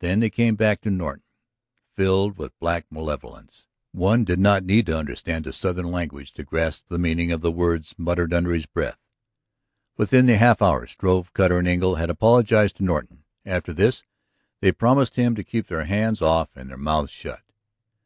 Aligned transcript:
Then 0.00 0.20
they 0.20 0.28
came 0.28 0.54
back 0.54 0.82
to 0.82 0.90
Norton, 0.90 1.22
filled 1.96 2.36
with 2.36 2.58
black 2.58 2.84
malevolence. 2.90 3.68
One 3.92 4.22
did 4.22 4.38
not 4.38 4.64
need 4.64 4.84
to 4.84 4.98
understand 4.98 5.46
the 5.46 5.52
southern 5.54 5.90
language 5.90 6.32
to 6.34 6.44
grasp 6.44 6.88
the 6.90 6.98
meaning 6.98 7.32
of 7.32 7.40
the 7.40 7.50
words 7.50 7.94
muttered 7.96 8.34
under 8.34 8.52
his 8.52 8.66
breath. 8.66 8.98
Within 9.96 10.26
the 10.26 10.36
half 10.36 10.60
hour 10.60 10.86
Strove, 10.86 11.32
Cutter, 11.32 11.56
and 11.58 11.68
Engle 11.68 11.94
had 11.94 12.10
apologized 12.10 12.76
to 12.76 12.84
Norton; 12.84 13.24
after 13.46 13.72
this, 13.72 14.02
they 14.60 14.72
promised 14.72 15.16
him 15.16 15.34
to 15.36 15.42
keep 15.42 15.68
their 15.68 15.86
hands 15.86 16.20
off 16.20 16.54
and 16.54 16.68
their 16.68 16.76
mouths 16.76 17.10
shut. 17.10 17.40